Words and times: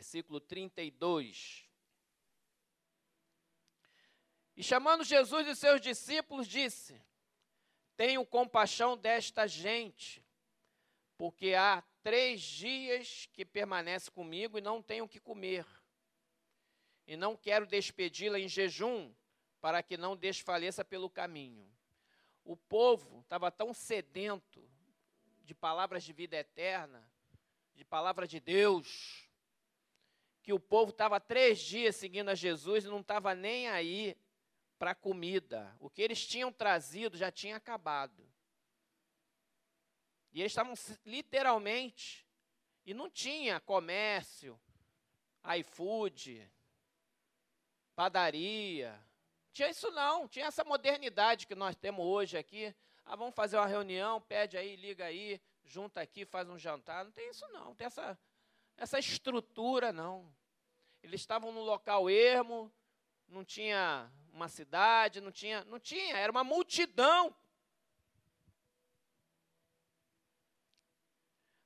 capítulo 0.00 0.40
15, 0.40 0.40
versículo 0.40 0.40
32. 0.40 1.68
E 4.56 4.62
chamando 4.62 5.04
Jesus 5.04 5.46
e 5.46 5.54
seus 5.54 5.80
discípulos, 5.80 6.46
disse: 6.48 7.00
Tenho 7.96 8.24
compaixão 8.24 8.96
desta 8.96 9.46
gente, 9.46 10.24
porque 11.16 11.54
há 11.54 11.82
três 12.02 12.40
dias 12.40 13.28
que 13.32 13.44
permanece 13.44 14.10
comigo 14.10 14.58
e 14.58 14.62
não 14.62 14.82
tenho 14.82 15.04
o 15.04 15.08
que 15.08 15.20
comer. 15.20 15.66
E 17.06 17.16
não 17.16 17.36
quero 17.36 17.66
despedi-la 17.66 18.38
em 18.38 18.48
jejum, 18.48 19.12
para 19.60 19.82
que 19.82 19.96
não 19.96 20.16
desfaleça 20.16 20.84
pelo 20.84 21.10
caminho. 21.10 21.70
O 22.44 22.56
povo 22.56 23.20
estava 23.20 23.50
tão 23.50 23.74
sedento 23.74 24.66
de 25.44 25.54
palavras 25.54 26.04
de 26.04 26.12
vida 26.12 26.36
eterna, 26.36 27.06
de 27.74 27.84
palavra 27.84 28.26
de 28.26 28.38
Deus, 28.38 29.29
que 30.50 30.54
o 30.54 30.58
povo 30.58 30.90
estava 30.90 31.20
três 31.20 31.60
dias 31.60 31.94
seguindo 31.94 32.28
a 32.28 32.34
Jesus 32.34 32.84
e 32.84 32.88
não 32.88 32.98
estava 32.98 33.36
nem 33.36 33.68
aí 33.68 34.16
para 34.80 34.96
comida. 34.96 35.72
O 35.78 35.88
que 35.88 36.02
eles 36.02 36.26
tinham 36.26 36.52
trazido 36.52 37.16
já 37.16 37.30
tinha 37.30 37.54
acabado. 37.54 38.28
E 40.32 40.40
eles 40.40 40.50
estavam 40.50 40.74
literalmente, 41.06 42.26
e 42.84 42.92
não 42.92 43.08
tinha 43.08 43.60
comércio, 43.60 44.60
iFood, 45.60 46.50
padaria. 47.94 49.00
Tinha 49.52 49.70
isso 49.70 49.88
não, 49.92 50.26
tinha 50.26 50.46
essa 50.46 50.64
modernidade 50.64 51.46
que 51.46 51.54
nós 51.54 51.76
temos 51.76 52.04
hoje 52.04 52.36
aqui. 52.36 52.74
Ah, 53.04 53.14
vamos 53.14 53.36
fazer 53.36 53.56
uma 53.56 53.68
reunião, 53.68 54.20
pede 54.20 54.56
aí, 54.56 54.74
liga 54.74 55.04
aí, 55.04 55.40
junta 55.62 56.00
aqui, 56.00 56.24
faz 56.24 56.48
um 56.48 56.58
jantar. 56.58 57.04
Não 57.04 57.12
tem 57.12 57.30
isso 57.30 57.46
não, 57.52 57.66
não 57.66 57.74
tem 57.76 57.86
essa, 57.86 58.18
essa 58.76 58.98
estrutura 58.98 59.92
não. 59.92 60.39
Eles 61.02 61.20
estavam 61.20 61.52
num 61.52 61.62
local 61.62 62.08
ermo, 62.08 62.72
não 63.28 63.44
tinha 63.44 64.10
uma 64.32 64.48
cidade, 64.48 65.20
não 65.20 65.32
tinha, 65.32 65.64
não 65.64 65.78
tinha, 65.80 66.16
era 66.16 66.30
uma 66.30 66.44
multidão 66.44 67.34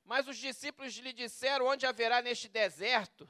Mas 0.05 0.27
os 0.27 0.37
discípulos 0.37 0.93
lhe 0.93 1.11
disseram: 1.11 1.65
Onde 1.65 1.85
haverá 1.85 2.21
neste 2.21 2.47
deserto 2.47 3.29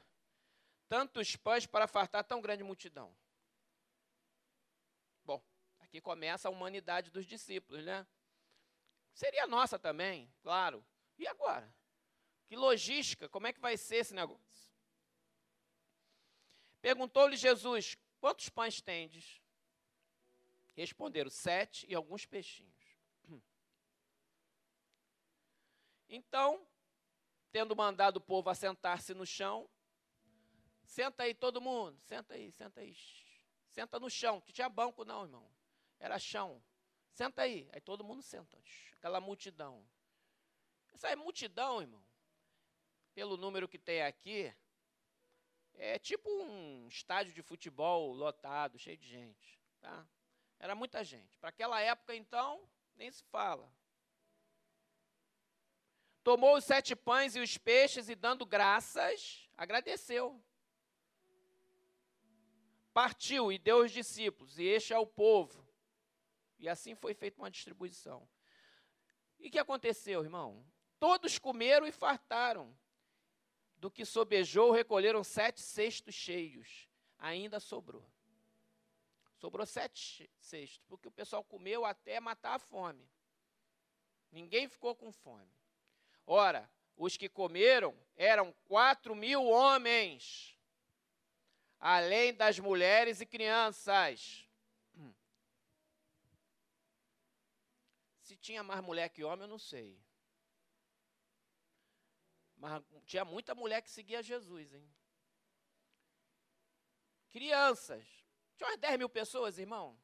tantos 0.88 1.34
pães 1.34 1.66
para 1.66 1.88
fartar 1.88 2.22
tão 2.22 2.40
grande 2.40 2.62
multidão? 2.62 3.16
Bom, 5.24 5.42
aqui 5.80 6.00
começa 6.00 6.48
a 6.48 6.50
humanidade 6.50 7.10
dos 7.10 7.24
discípulos, 7.24 7.82
né? 7.82 8.06
Seria 9.14 9.46
nossa 9.46 9.78
também, 9.78 10.30
claro. 10.42 10.86
E 11.18 11.26
agora? 11.26 11.74
Que 12.46 12.54
logística, 12.54 13.28
como 13.28 13.46
é 13.46 13.52
que 13.52 13.58
vai 13.58 13.78
ser 13.78 13.96
esse 13.96 14.14
negócio? 14.14 14.65
Perguntou-lhe 16.86 17.36
Jesus: 17.36 17.98
Quantos 18.20 18.48
pães 18.48 18.80
tendes? 18.80 19.42
Responderam: 20.72 21.28
Sete 21.28 21.84
e 21.88 21.96
alguns 21.96 22.24
peixinhos. 22.24 22.96
Então, 26.08 26.64
tendo 27.50 27.74
mandado 27.74 28.18
o 28.18 28.20
povo 28.20 28.48
assentar-se 28.50 29.12
no 29.14 29.26
chão, 29.26 29.68
senta 30.84 31.24
aí 31.24 31.34
todo 31.34 31.60
mundo, 31.60 31.98
senta 32.04 32.34
aí, 32.34 32.52
senta 32.52 32.80
aí. 32.80 32.96
Senta 33.72 33.98
no 33.98 34.08
chão, 34.08 34.40
que 34.40 34.52
tinha 34.52 34.68
banco 34.68 35.04
não, 35.04 35.24
irmão. 35.24 35.50
Era 35.98 36.20
chão. 36.20 36.62
Senta 37.10 37.42
aí. 37.42 37.68
Aí 37.72 37.80
todo 37.80 38.04
mundo 38.04 38.22
senta. 38.22 38.56
Aquela 38.92 39.20
multidão. 39.20 39.84
Essa 40.94 41.08
é 41.08 41.16
multidão, 41.16 41.80
irmão. 41.80 42.06
Pelo 43.12 43.36
número 43.36 43.66
que 43.66 43.76
tem 43.76 44.02
aqui, 44.02 44.54
é 45.78 45.98
tipo 45.98 46.28
um 46.28 46.86
estádio 46.88 47.32
de 47.32 47.42
futebol 47.42 48.12
lotado, 48.12 48.78
cheio 48.78 48.96
de 48.96 49.08
gente. 49.08 49.60
Tá? 49.80 50.06
Era 50.58 50.74
muita 50.74 51.04
gente. 51.04 51.36
Para 51.38 51.50
aquela 51.50 51.80
época, 51.80 52.14
então, 52.14 52.68
nem 52.94 53.10
se 53.10 53.22
fala. 53.24 53.70
Tomou 56.22 56.56
os 56.56 56.64
sete 56.64 56.96
pães 56.96 57.36
e 57.36 57.40
os 57.40 57.56
peixes 57.56 58.08
e, 58.08 58.14
dando 58.14 58.44
graças, 58.44 59.48
agradeceu. 59.56 60.42
Partiu 62.92 63.52
e 63.52 63.58
deu 63.58 63.82
aos 63.82 63.92
discípulos, 63.92 64.58
e 64.58 64.64
este 64.64 64.92
ao 64.92 65.06
povo. 65.06 65.64
E 66.58 66.68
assim 66.68 66.94
foi 66.94 67.14
feita 67.14 67.40
uma 67.40 67.50
distribuição. 67.50 68.28
E 69.38 69.48
o 69.48 69.50
que 69.50 69.58
aconteceu, 69.58 70.24
irmão? 70.24 70.66
Todos 70.98 71.38
comeram 71.38 71.86
e 71.86 71.92
fartaram. 71.92 72.76
Do 73.78 73.90
que 73.90 74.04
sobejou, 74.04 74.70
recolheram 74.70 75.22
sete 75.22 75.60
cestos 75.60 76.14
cheios. 76.14 76.88
Ainda 77.18 77.60
sobrou. 77.60 78.04
Sobrou 79.36 79.66
sete 79.66 80.30
cestos, 80.38 80.82
porque 80.88 81.08
o 81.08 81.12
pessoal 81.12 81.44
comeu 81.44 81.84
até 81.84 82.18
matar 82.18 82.54
a 82.54 82.58
fome. 82.58 83.06
Ninguém 84.32 84.68
ficou 84.68 84.94
com 84.94 85.12
fome. 85.12 85.50
Ora, 86.26 86.70
os 86.96 87.16
que 87.16 87.28
comeram 87.28 87.94
eram 88.16 88.52
quatro 88.66 89.14
mil 89.14 89.44
homens, 89.44 90.58
além 91.78 92.32
das 92.32 92.58
mulheres 92.58 93.20
e 93.20 93.26
crianças. 93.26 94.48
Se 98.22 98.36
tinha 98.36 98.62
mais 98.62 98.80
mulher 98.82 99.08
que 99.10 99.22
homem, 99.22 99.42
eu 99.42 99.48
não 99.48 99.58
sei. 99.58 99.96
Mas 102.56 102.82
tinha 103.04 103.24
muita 103.24 103.54
mulher 103.54 103.82
que 103.82 103.90
seguia 103.90 104.22
Jesus, 104.22 104.72
hein? 104.72 104.88
Crianças. 107.30 108.06
Tinha 108.56 108.70
umas 108.70 108.78
10 108.78 108.98
mil 108.98 109.08
pessoas, 109.08 109.58
irmão. 109.58 109.98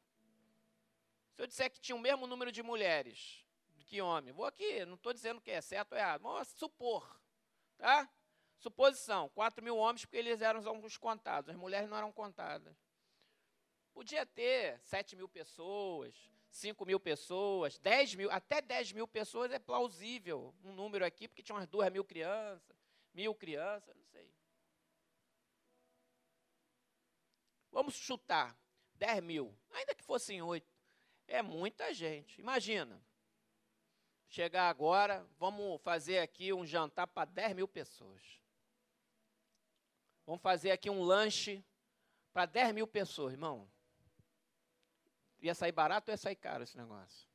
Se 1.34 1.42
eu 1.42 1.46
disser 1.46 1.70
que 1.70 1.80
tinha 1.80 1.96
o 1.96 2.00
mesmo 2.00 2.26
número 2.26 2.52
de 2.52 2.62
mulheres 2.62 3.42
que 3.92 4.00
homem. 4.00 4.32
Vou 4.32 4.46
aqui, 4.46 4.86
não 4.86 4.94
estou 4.94 5.12
dizendo 5.12 5.38
que 5.38 5.50
é 5.50 5.60
certo 5.60 5.92
ou 5.92 5.98
errado, 5.98 6.22
vamos 6.22 6.48
supor, 6.48 7.20
tá? 7.76 8.10
Suposição, 8.56 9.28
4 9.30 9.62
mil 9.62 9.76
homens, 9.76 10.06
porque 10.06 10.16
eles 10.16 10.40
eram 10.40 10.60
os 10.82 10.96
contados, 10.96 11.50
as 11.50 11.56
mulheres 11.56 11.90
não 11.90 11.98
eram 11.98 12.10
contadas. 12.10 12.74
Podia 13.92 14.24
ter 14.24 14.80
7 14.80 15.14
mil 15.14 15.28
pessoas, 15.28 16.14
5 16.52 16.84
mil 16.84 17.00
pessoas, 17.00 17.78
10 17.78 18.14
mil, 18.14 18.30
até 18.30 18.60
10 18.60 18.92
mil 18.92 19.08
pessoas 19.08 19.50
é 19.50 19.58
plausível 19.58 20.54
um 20.62 20.70
número 20.70 21.02
aqui, 21.02 21.26
porque 21.26 21.42
tinha 21.42 21.56
umas 21.56 21.66
2 21.66 21.90
mil 21.90 22.04
crianças, 22.04 22.76
mil 23.14 23.34
crianças, 23.34 23.96
não 23.96 24.04
sei. 24.04 24.30
Vamos 27.70 27.94
chutar, 27.94 28.54
10 28.96 29.22
mil, 29.22 29.58
ainda 29.70 29.94
que 29.94 30.04
fossem 30.04 30.42
8, 30.42 30.70
é 31.26 31.40
muita 31.40 31.94
gente. 31.94 32.38
Imagina, 32.38 33.02
chegar 34.28 34.68
agora, 34.68 35.26
vamos 35.38 35.80
fazer 35.80 36.18
aqui 36.18 36.52
um 36.52 36.66
jantar 36.66 37.06
para 37.06 37.24
10 37.30 37.54
mil 37.54 37.66
pessoas. 37.66 38.42
Vamos 40.26 40.42
fazer 40.42 40.70
aqui 40.70 40.90
um 40.90 41.02
lanche 41.02 41.64
para 42.30 42.44
10 42.44 42.74
mil 42.74 42.86
pessoas, 42.86 43.32
irmão. 43.32 43.66
Ia 45.42 45.54
sair 45.54 45.72
barato 45.72 46.10
ou 46.10 46.12
ia 46.12 46.16
sair 46.16 46.36
caro 46.36 46.62
esse 46.62 46.76
negócio? 46.76 47.28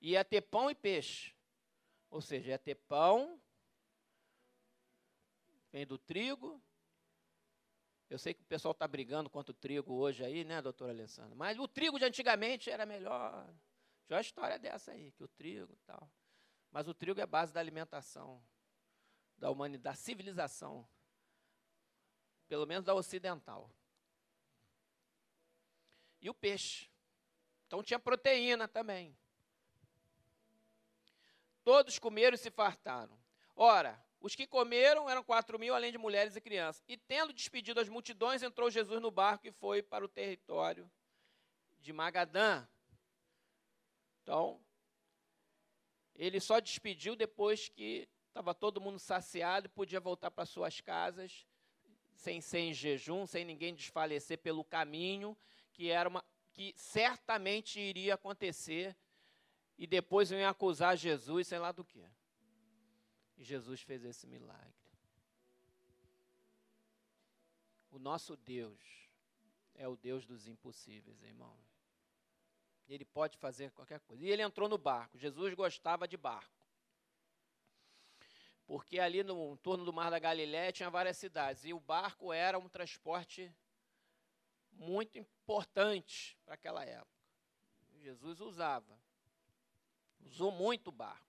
Ia 0.00 0.24
ter 0.24 0.40
pão 0.40 0.70
e 0.70 0.74
peixe. 0.74 1.34
Ou 2.10 2.22
seja, 2.22 2.50
ia 2.50 2.58
ter 2.58 2.76
pão, 2.76 3.38
vem 5.70 5.86
do 5.86 5.98
trigo. 5.98 6.62
Eu 8.08 8.18
sei 8.18 8.32
que 8.32 8.40
o 8.40 8.46
pessoal 8.46 8.72
está 8.72 8.88
brigando 8.88 9.28
contra 9.28 9.50
o 9.50 9.54
trigo 9.54 9.92
hoje 9.94 10.24
aí, 10.24 10.44
né, 10.44 10.62
doutor 10.62 10.88
Alessandro? 10.88 11.36
Mas 11.36 11.58
o 11.58 11.68
trigo 11.68 11.98
de 11.98 12.06
antigamente 12.06 12.70
era 12.70 12.86
melhor. 12.86 13.44
Tinha 14.06 14.16
uma 14.16 14.22
história 14.22 14.58
dessa 14.58 14.92
aí, 14.92 15.12
que 15.12 15.22
o 15.22 15.28
trigo 15.28 15.74
e 15.74 15.78
tal. 15.78 16.10
Mas 16.70 16.88
o 16.88 16.94
trigo 16.94 17.20
é 17.20 17.26
base 17.26 17.52
da 17.52 17.60
alimentação 17.60 18.42
da 19.36 19.50
humanidade, 19.50 19.82
da 19.82 19.94
civilização, 19.94 20.86
pelo 22.48 22.66
menos 22.66 22.84
da 22.84 22.94
ocidental. 22.94 23.70
E 26.20 26.28
o 26.28 26.34
peixe. 26.34 26.88
Então 27.66 27.82
tinha 27.82 27.98
proteína 27.98 28.66
também. 28.66 29.16
Todos 31.62 31.98
comeram 31.98 32.34
e 32.34 32.38
se 32.38 32.50
fartaram. 32.50 33.18
Ora, 33.54 34.02
os 34.20 34.34
que 34.34 34.46
comeram 34.46 35.08
eram 35.08 35.22
quatro 35.22 35.58
mil, 35.58 35.74
além 35.74 35.92
de 35.92 35.98
mulheres 35.98 36.34
e 36.34 36.40
crianças. 36.40 36.82
E 36.88 36.96
tendo 36.96 37.32
despedido 37.32 37.80
as 37.80 37.88
multidões, 37.88 38.42
entrou 38.42 38.70
Jesus 38.70 39.00
no 39.00 39.10
barco 39.10 39.46
e 39.46 39.52
foi 39.52 39.82
para 39.82 40.04
o 40.04 40.08
território 40.08 40.90
de 41.80 41.92
Magadã. 41.92 42.66
Então, 44.22 44.60
ele 46.14 46.40
só 46.40 46.58
despediu 46.58 47.14
depois 47.14 47.68
que 47.68 48.08
estava 48.26 48.54
todo 48.54 48.80
mundo 48.80 48.98
saciado 48.98 49.66
e 49.66 49.70
podia 49.70 50.00
voltar 50.00 50.30
para 50.30 50.44
suas 50.44 50.80
casas, 50.80 51.46
sem 52.14 52.40
ser 52.40 52.58
em 52.58 52.74
jejum, 52.74 53.26
sem 53.26 53.44
ninguém 53.44 53.74
desfalecer 53.74 54.38
pelo 54.38 54.64
caminho, 54.64 55.36
que 55.78 55.90
era 55.90 56.08
uma 56.08 56.24
que 56.52 56.74
certamente 56.76 57.78
iria 57.78 58.14
acontecer 58.14 58.96
e 59.78 59.86
depois 59.86 60.28
iam 60.32 60.50
acusar 60.50 60.96
Jesus, 60.96 61.46
sei 61.46 61.60
lá 61.60 61.70
do 61.70 61.84
que. 61.84 62.04
E 63.36 63.44
Jesus 63.44 63.80
fez 63.82 64.04
esse 64.04 64.26
milagre. 64.26 64.74
O 67.92 67.98
nosso 68.00 68.36
Deus 68.36 68.80
é 69.76 69.86
o 69.86 69.96
Deus 69.96 70.26
dos 70.26 70.48
impossíveis, 70.48 71.22
irmão. 71.22 71.56
Ele 72.88 73.04
pode 73.04 73.38
fazer 73.38 73.70
qualquer 73.70 74.00
coisa. 74.00 74.24
E 74.24 74.28
ele 74.28 74.42
entrou 74.42 74.68
no 74.68 74.76
barco. 74.78 75.16
Jesus 75.16 75.54
gostava 75.54 76.08
de 76.08 76.16
barco. 76.16 76.66
Porque 78.66 78.98
ali 78.98 79.22
no 79.22 79.56
torno 79.58 79.84
do 79.84 79.92
Mar 79.92 80.10
da 80.10 80.18
Galiléia 80.18 80.72
tinha 80.72 80.90
várias 80.90 81.18
cidades. 81.18 81.64
E 81.64 81.72
o 81.72 81.78
barco 81.78 82.32
era 82.32 82.58
um 82.58 82.68
transporte 82.68 83.54
muito 84.78 85.18
importante 85.18 86.38
para 86.44 86.54
aquela 86.54 86.84
época. 86.84 87.18
Jesus 87.96 88.40
usava. 88.40 88.98
Usou 90.20 90.50
muito 90.50 90.88
o 90.88 90.92
barco. 90.92 91.26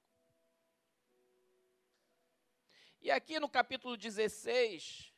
E 3.01 3.09
aqui 3.09 3.39
no 3.39 3.49
capítulo 3.49 3.95
16, 3.97 5.13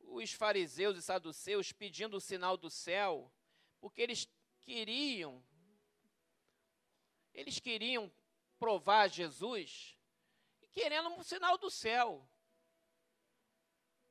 os 0.00 0.32
fariseus 0.32 0.98
e 0.98 1.02
saduceus 1.02 1.72
pedindo 1.72 2.16
o 2.16 2.20
sinal 2.20 2.56
do 2.56 2.68
céu, 2.68 3.32
porque 3.80 4.02
eles 4.02 4.28
queriam 4.60 5.42
eles 7.32 7.58
queriam 7.58 8.12
provar 8.58 9.08
Jesus 9.08 9.96
querendo 10.72 11.08
um 11.10 11.22
sinal 11.22 11.56
do 11.56 11.70
céu. 11.70 12.28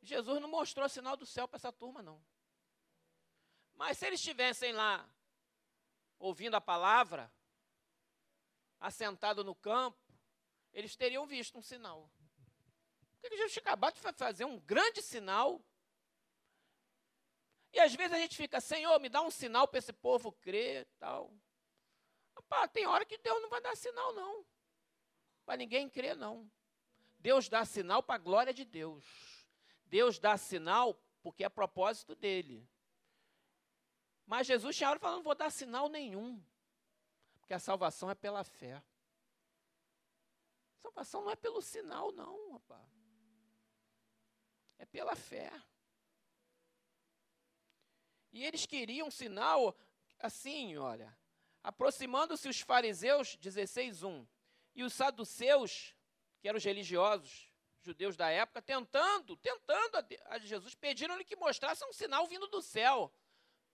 Jesus 0.02 0.42
não 0.42 0.50
mostrou 0.50 0.88
sinal 0.88 1.18
do 1.18 1.26
céu 1.26 1.48
para 1.48 1.58
essa 1.58 1.72
turma 1.72 2.02
não. 2.02 2.24
Mas 3.76 3.98
se 3.98 4.06
eles 4.06 4.20
estivessem 4.20 4.72
lá 4.74 5.10
ouvindo 6.18 6.56
a 6.56 6.62
palavra, 6.62 7.32
assentado 8.80 9.44
no 9.44 9.56
campo, 9.56 9.98
eles 10.74 10.96
teriam 10.96 11.26
visto 11.26 11.58
um 11.58 11.62
sinal. 11.62 12.12
Porque 13.22 13.36
Jesus 13.36 13.54
tinha 13.54 13.62
acabado 13.62 13.96
de 13.96 14.02
fazer 14.14 14.46
um 14.46 14.60
grande 14.60 15.02
sinal. 15.02 15.62
E 17.72 17.80
às 17.80 17.94
vezes 17.94 18.14
a 18.14 18.20
gente 18.20 18.36
fica, 18.36 18.60
Senhor, 18.60 18.98
me 19.00 19.10
dá 19.10 19.22
um 19.22 19.30
sinal 19.30 19.68
para 19.68 19.80
esse 19.80 19.94
povo 19.94 20.32
crer 20.32 20.88
tal. 20.98 21.32
Tem 22.74 22.88
hora 22.88 23.06
que 23.06 23.18
Deus 23.18 23.42
não 23.42 23.50
vai 23.50 23.62
dar 23.62 23.76
sinal, 23.76 24.14
não. 24.14 24.46
Para 25.46 25.58
ninguém 25.58 25.90
crer, 25.90 26.16
não. 26.16 26.50
Deus 27.20 27.50
dá 27.50 27.66
sinal 27.66 28.02
para 28.02 28.16
a 28.16 28.20
glória 28.20 28.54
de 28.54 28.64
Deus. 28.64 29.04
Deus 29.90 30.20
dá 30.20 30.38
sinal 30.38 30.94
porque 31.22 31.44
é 31.44 31.50
propósito 31.50 32.16
dele. 32.16 32.68
Mas 34.26 34.48
Jesus 34.48 34.76
tinha 34.76 34.90
hora 34.90 35.00
falando, 35.00 35.18
não 35.18 35.24
vou 35.24 35.36
dar 35.36 35.50
sinal 35.50 35.90
nenhum. 35.90 36.42
Porque 37.40 37.54
a 37.54 37.60
salvação 37.60 38.10
é 38.10 38.16
pela 38.16 38.44
fé. 38.44 38.76
A 40.78 40.82
salvação 40.84 41.24
não 41.24 41.32
é 41.32 41.36
pelo 41.36 41.62
sinal, 41.62 42.12
não, 42.12 42.54
rapaz. 42.54 42.88
É 44.78 44.86
pela 44.86 45.16
fé. 45.16 45.52
E 48.32 48.46
eles 48.46 48.66
queriam 48.66 49.10
sinal 49.10 49.76
assim, 50.20 50.78
olha. 50.78 51.18
Aproximando-se 51.64 52.48
os 52.48 52.62
fariseus, 52.62 53.36
16:1, 53.38 54.28
e 54.76 54.84
os 54.84 54.94
saduceus, 54.94 55.96
que 56.40 56.48
eram 56.48 56.58
os 56.58 56.64
religiosos, 56.64 57.49
judeus 57.90 58.16
da 58.16 58.30
época, 58.30 58.62
tentando, 58.62 59.36
tentando 59.38 59.96
a, 60.26 60.38
Jesus, 60.40 60.76
pediram-lhe 60.76 61.24
que 61.24 61.36
mostrasse 61.36 61.84
um 61.86 61.92
sinal 61.92 62.28
vindo 62.28 62.48
do 62.48 62.62
céu. 62.62 63.12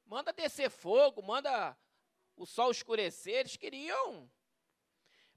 Manda 0.05 0.31
descer 0.31 0.69
fogo, 0.69 1.21
manda 1.21 1.77
o 2.35 2.45
sol 2.45 2.71
escurecer, 2.71 3.39
eles 3.39 3.57
queriam. 3.57 4.31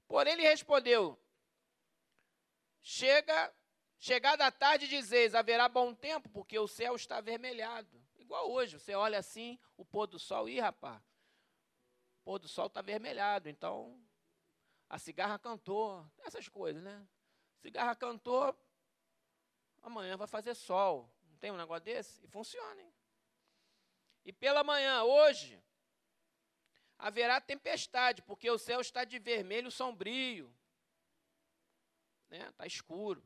Porém, 0.07 0.33
ele 0.33 0.43
respondeu: 0.43 1.19
Chega, 2.81 3.53
chegada 3.97 4.45
a 4.45 4.51
tarde, 4.51 4.87
dizeis: 4.87 5.35
haverá 5.35 5.67
bom 5.67 5.93
tempo, 5.93 6.29
porque 6.29 6.57
o 6.57 6.67
céu 6.67 6.95
está 6.95 7.17
avermelhado. 7.17 8.01
Igual 8.17 8.49
hoje, 8.49 8.79
você 8.79 8.95
olha 8.95 9.19
assim, 9.19 9.59
o 9.75 9.83
pôr 9.83 10.07
do 10.07 10.19
sol, 10.19 10.47
ih, 10.47 10.59
rapaz, 10.59 11.01
o 12.13 12.23
pôr 12.23 12.39
do 12.39 12.47
sol 12.47 12.67
está 12.67 12.79
avermelhado, 12.79 13.49
então 13.49 14.01
a 14.87 14.97
cigarra 14.97 15.37
cantou, 15.37 16.05
essas 16.23 16.47
coisas, 16.47 16.81
né? 16.81 17.05
Cigarra 17.61 17.95
cantou, 17.95 18.57
amanhã 19.81 20.17
vai 20.17 20.27
fazer 20.27 20.53
sol. 20.53 21.09
Não 21.29 21.37
tem 21.37 21.51
um 21.51 21.57
negócio 21.57 21.83
desse? 21.83 22.23
E 22.23 22.27
funciona, 22.27 22.81
hein? 22.81 22.93
E 24.25 24.33
pela 24.33 24.63
manhã, 24.63 25.03
hoje, 25.03 25.61
haverá 26.97 27.39
tempestade, 27.39 28.21
porque 28.21 28.49
o 28.49 28.57
céu 28.57 28.81
está 28.81 29.03
de 29.03 29.17
vermelho 29.17 29.71
sombrio. 29.71 30.53
Né? 32.29 32.47
Está 32.49 32.67
escuro. 32.67 33.23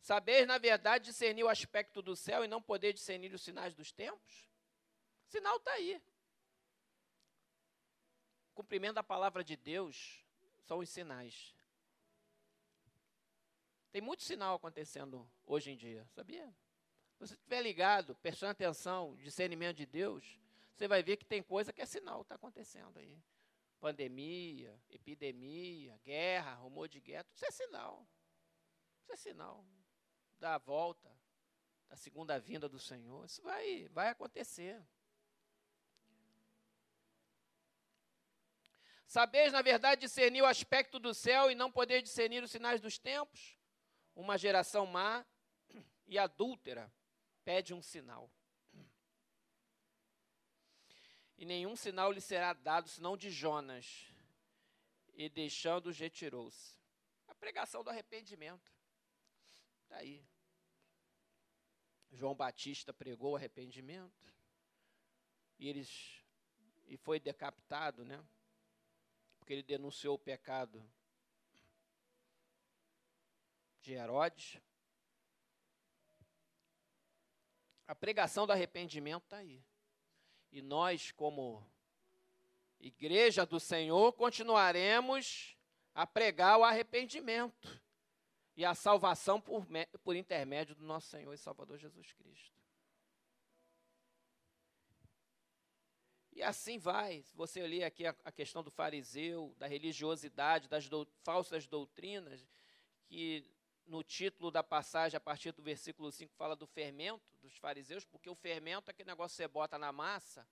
Sabeis, 0.00 0.46
na 0.46 0.58
verdade, 0.58 1.04
discernir 1.04 1.44
o 1.44 1.48
aspecto 1.48 2.02
do 2.02 2.16
céu 2.16 2.44
e 2.44 2.48
não 2.48 2.60
poder 2.60 2.92
discernir 2.92 3.32
os 3.32 3.42
sinais 3.42 3.72
dos 3.72 3.92
tempos? 3.92 4.50
O 5.28 5.30
sinal 5.30 5.56
está 5.56 5.72
aí. 5.72 6.02
O 8.50 8.54
cumprimento 8.54 8.96
da 8.96 9.02
palavra 9.02 9.44
de 9.44 9.56
Deus 9.56 10.26
são 10.66 10.80
os 10.80 10.90
sinais. 10.90 11.54
Tem 13.92 14.00
muito 14.00 14.22
sinal 14.22 14.56
acontecendo 14.56 15.30
hoje 15.44 15.70
em 15.70 15.76
dia, 15.76 16.08
sabia? 16.14 16.46
Se 17.12 17.20
você 17.20 17.34
estiver 17.34 17.60
ligado, 17.60 18.16
prestando 18.16 18.52
atenção, 18.52 19.14
discernimento 19.16 19.76
de 19.76 19.84
Deus, 19.84 20.40
você 20.74 20.88
vai 20.88 21.02
ver 21.02 21.18
que 21.18 21.26
tem 21.26 21.42
coisa 21.42 21.74
que 21.74 21.82
é 21.82 21.86
sinal, 21.86 22.22
está 22.22 22.34
acontecendo 22.34 22.98
aí. 22.98 23.22
Pandemia, 23.78 24.80
epidemia, 24.88 26.00
guerra, 26.02 26.54
rumor 26.54 26.88
de 26.88 27.00
guerra, 27.00 27.24
tudo 27.24 27.36
isso 27.36 27.44
é 27.44 27.50
sinal. 27.50 28.08
Isso 29.02 29.12
é 29.12 29.16
sinal 29.16 29.62
da 30.40 30.56
volta, 30.56 31.14
da 31.88 31.94
segunda 31.94 32.40
vinda 32.40 32.68
do 32.68 32.78
Senhor. 32.78 33.26
Isso 33.26 33.42
vai, 33.42 33.88
vai 33.88 34.08
acontecer. 34.08 34.82
Sabeis, 39.06 39.52
na 39.52 39.60
verdade, 39.60 40.00
discernir 40.00 40.40
o 40.40 40.46
aspecto 40.46 40.98
do 40.98 41.12
céu 41.12 41.50
e 41.50 41.54
não 41.54 41.70
poder 41.70 42.00
discernir 42.00 42.42
os 42.42 42.50
sinais 42.50 42.80
dos 42.80 42.98
tempos? 42.98 43.60
Uma 44.14 44.36
geração 44.36 44.86
má 44.86 45.24
e 46.06 46.18
adúltera 46.18 46.92
pede 47.44 47.72
um 47.72 47.82
sinal 47.82 48.30
e 51.42 51.44
nenhum 51.44 51.74
sinal 51.74 52.12
lhe 52.12 52.20
será 52.20 52.52
dado 52.52 52.88
senão 52.88 53.16
de 53.16 53.28
Jonas. 53.28 54.06
E 55.14 55.28
deixando-os, 55.28 55.98
retirou-se. 55.98 56.78
A 57.26 57.34
pregação 57.34 57.82
do 57.82 57.90
arrependimento. 57.90 58.72
Está 59.82 59.96
aí. 59.96 60.24
João 62.12 62.32
Batista 62.32 62.94
pregou 62.94 63.32
o 63.32 63.36
arrependimento. 63.36 64.32
E 65.58 65.68
eles 65.68 66.22
e 66.86 66.96
foi 66.96 67.18
decapitado, 67.18 68.04
né? 68.04 68.24
Porque 69.40 69.52
ele 69.52 69.64
denunciou 69.64 70.14
o 70.14 70.20
pecado 70.20 70.88
de 73.82 73.92
Herodes. 73.92 74.58
A 77.86 77.94
pregação 77.94 78.46
do 78.46 78.52
arrependimento 78.52 79.24
está 79.24 79.38
aí. 79.38 79.62
E 80.50 80.62
nós, 80.62 81.10
como 81.12 81.66
igreja 82.78 83.44
do 83.44 83.60
Senhor, 83.60 84.12
continuaremos 84.12 85.56
a 85.94 86.06
pregar 86.06 86.58
o 86.58 86.64
arrependimento 86.64 87.80
e 88.56 88.64
a 88.64 88.74
salvação 88.74 89.40
por, 89.40 89.66
por 90.02 90.16
intermédio 90.16 90.74
do 90.74 90.84
nosso 90.84 91.08
Senhor 91.08 91.32
e 91.32 91.38
Salvador 91.38 91.78
Jesus 91.78 92.12
Cristo. 92.12 92.52
E 96.32 96.42
assim 96.42 96.78
vai. 96.78 97.24
Você 97.34 97.66
ler 97.66 97.84
aqui 97.84 98.06
a, 98.06 98.14
a, 98.24 98.32
questão 98.32 98.62
do 98.62 98.70
fariseu, 98.70 99.54
da 99.58 99.66
religiosidade, 99.66 100.68
das 100.68 100.88
do, 100.88 101.06
falsas 101.22 101.66
doutrinas, 101.66 102.48
que 103.06 103.44
no 103.86 104.02
título 104.02 104.50
da 104.50 104.62
passagem, 104.62 105.16
a 105.16 105.20
partir 105.20 105.52
do 105.52 105.62
versículo 105.62 106.10
5, 106.10 106.32
fala 106.34 106.56
do 106.56 106.66
fermento 106.66 107.36
dos 107.40 107.56
fariseus, 107.56 108.04
porque 108.04 108.30
o 108.30 108.34
fermento 108.34 108.88
é 108.88 108.92
aquele 108.92 109.08
negócio 109.08 109.34
que 109.34 109.42
você 109.42 109.48
bota 109.48 109.78
na 109.78 109.92
massa, 109.92 110.46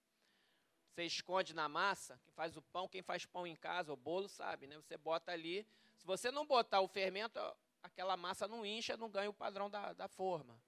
você 0.90 1.04
esconde 1.04 1.54
na 1.54 1.68
massa, 1.68 2.20
quem 2.25 2.32
faz 2.32 2.56
o 2.56 2.62
pão, 2.62 2.88
quem 2.88 3.02
faz 3.02 3.25
pão 3.25 3.46
em 3.46 3.56
casa, 3.56 3.92
o 3.92 3.96
bolo 3.96 4.28
sabe, 4.28 4.66
né? 4.66 4.76
Você 4.76 4.96
bota 4.96 5.30
ali, 5.32 5.66
se 5.96 6.04
você 6.04 6.30
não 6.30 6.44
botar 6.44 6.80
o 6.80 6.88
fermento, 6.88 7.38
aquela 7.82 8.16
massa 8.16 8.49
não 8.49 8.66
incha, 8.66 8.96
não 8.96 9.08
ganha 9.08 9.30
o 9.30 9.34
padrão 9.34 9.70
da, 9.70 9.92
da 9.92 10.08
forma, 10.08 10.60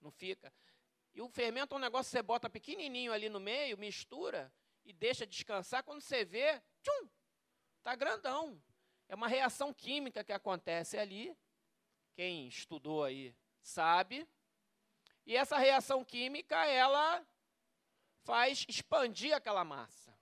não 0.00 0.10
fica. 0.10 0.52
E 1.12 1.20
o 1.20 1.28
fermento 1.28 1.74
é 1.74 1.76
um 1.76 1.80
negócio 1.80 2.10
que 2.10 2.16
você 2.16 2.22
bota 2.22 2.48
pequenininho 2.48 3.12
ali 3.12 3.28
no 3.28 3.40
meio, 3.40 3.76
mistura 3.76 4.52
e 4.84 4.92
deixa 4.92 5.26
descansar, 5.26 5.82
quando 5.82 6.00
você 6.00 6.24
vê, 6.24 6.60
tchum, 6.82 7.08
tá 7.82 7.94
grandão. 7.94 8.62
É 9.08 9.14
uma 9.14 9.28
reação 9.28 9.72
química 9.72 10.24
que 10.24 10.32
acontece 10.32 10.98
ali, 10.98 11.36
quem 12.14 12.48
estudou 12.48 13.04
aí 13.04 13.34
sabe. 13.62 14.26
E 15.26 15.36
essa 15.36 15.58
reação 15.58 16.04
química, 16.04 16.56
ela 16.66 17.26
faz 18.24 18.64
expandir 18.68 19.34
aquela 19.34 19.64
massa. 19.64 20.14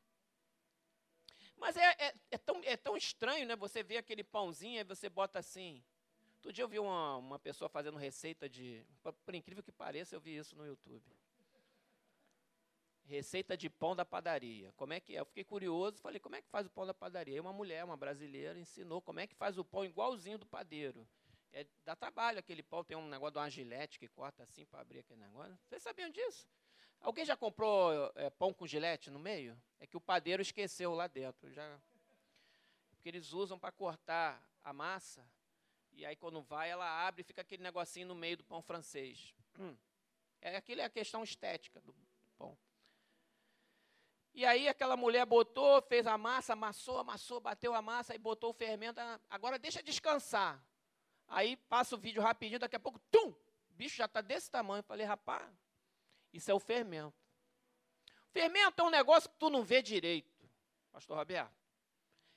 Mas 1.56 1.76
é, 1.76 1.96
é, 1.98 2.14
é, 2.32 2.38
tão, 2.38 2.60
é 2.64 2.76
tão 2.76 2.96
estranho, 2.96 3.46
né? 3.46 3.54
Você 3.56 3.82
vê 3.82 3.96
aquele 3.96 4.24
pãozinho 4.24 4.80
e 4.80 4.84
você 4.84 5.08
bota 5.08 5.38
assim. 5.38 5.82
Outro 6.36 6.52
dia 6.52 6.64
eu 6.64 6.68
vi 6.68 6.80
uma, 6.80 7.16
uma 7.18 7.38
pessoa 7.38 7.68
fazendo 7.68 7.96
receita 7.96 8.48
de. 8.48 8.84
Por 9.24 9.34
incrível 9.34 9.62
que 9.62 9.70
pareça, 9.70 10.16
eu 10.16 10.20
vi 10.20 10.36
isso 10.36 10.56
no 10.56 10.66
YouTube. 10.66 11.04
Receita 13.04 13.56
de 13.56 13.70
pão 13.70 13.94
da 13.94 14.04
padaria. 14.04 14.72
Como 14.72 14.92
é 14.92 14.98
que 14.98 15.14
é? 15.14 15.20
Eu 15.20 15.24
fiquei 15.24 15.44
curioso, 15.44 16.00
falei, 16.00 16.18
como 16.18 16.34
é 16.34 16.42
que 16.42 16.48
faz 16.48 16.66
o 16.66 16.70
pão 16.70 16.84
da 16.84 16.94
padaria? 16.94 17.36
E 17.36 17.40
uma 17.40 17.52
mulher, 17.52 17.84
uma 17.84 17.96
brasileira, 17.96 18.58
ensinou 18.58 19.00
como 19.00 19.20
é 19.20 19.26
que 19.26 19.34
faz 19.34 19.56
o 19.56 19.64
pão 19.64 19.84
igualzinho 19.84 20.38
do 20.38 20.46
padeiro. 20.46 21.06
É, 21.52 21.66
dá 21.84 21.94
trabalho 21.94 22.38
aquele 22.38 22.62
pão, 22.62 22.82
tem 22.82 22.96
um 22.96 23.08
negócio 23.08 23.32
de 23.32 23.38
uma 23.38 23.50
gilete 23.50 23.98
que 23.98 24.08
corta 24.08 24.42
assim 24.42 24.64
para 24.64 24.80
abrir 24.80 25.00
aquele 25.00 25.20
negócio. 25.20 25.58
Vocês 25.64 25.82
sabiam 25.82 26.08
disso? 26.08 26.48
Alguém 27.00 27.24
já 27.24 27.36
comprou 27.36 28.10
é, 28.14 28.30
pão 28.30 28.54
com 28.54 28.66
gilete 28.66 29.10
no 29.10 29.18
meio? 29.18 29.60
É 29.78 29.86
que 29.86 29.96
o 29.96 30.00
padeiro 30.00 30.40
esqueceu 30.40 30.94
lá 30.94 31.06
dentro. 31.06 31.52
Já... 31.52 31.78
Porque 32.90 33.08
eles 33.08 33.32
usam 33.32 33.58
para 33.58 33.70
cortar 33.72 34.42
a 34.62 34.72
massa. 34.72 35.26
E 35.92 36.06
aí 36.06 36.16
quando 36.16 36.40
vai, 36.40 36.70
ela 36.70 37.06
abre 37.06 37.20
e 37.20 37.24
fica 37.24 37.42
aquele 37.42 37.62
negocinho 37.62 38.06
no 38.06 38.14
meio 38.14 38.38
do 38.38 38.44
pão 38.44 38.62
francês. 38.62 39.34
É, 40.44 40.56
aquilo 40.56 40.80
é 40.80 40.84
a 40.84 40.90
questão 40.90 41.22
estética 41.22 41.80
do 41.80 41.94
pão. 42.36 42.58
E 44.34 44.44
aí 44.44 44.66
aquela 44.66 44.96
mulher 44.96 45.24
botou, 45.24 45.80
fez 45.82 46.04
a 46.04 46.18
massa, 46.18 46.54
amassou, 46.54 46.98
amassou, 46.98 47.38
bateu 47.38 47.72
a 47.74 47.80
massa 47.80 48.12
e 48.12 48.18
botou 48.18 48.50
o 48.50 48.52
fermento. 48.52 49.00
Agora 49.30 49.56
deixa 49.56 49.80
descansar. 49.80 50.60
Aí 51.32 51.56
passa 51.56 51.96
o 51.96 51.98
vídeo 51.98 52.20
rapidinho, 52.20 52.58
daqui 52.58 52.76
a 52.76 52.80
pouco, 52.80 52.98
tum! 53.10 53.28
O 53.30 53.74
bicho 53.74 53.96
já 53.96 54.04
está 54.04 54.20
desse 54.20 54.50
tamanho. 54.50 54.80
Eu 54.80 54.84
falei, 54.84 55.06
rapaz, 55.06 55.50
isso 56.30 56.50
é 56.50 56.54
o 56.54 56.60
fermento. 56.60 57.16
Fermento 58.30 58.82
é 58.82 58.84
um 58.84 58.90
negócio 58.90 59.30
que 59.30 59.36
tu 59.36 59.48
não 59.48 59.62
vê 59.62 59.80
direito, 59.80 60.30
pastor 60.92 61.16
Roberto. 61.16 61.50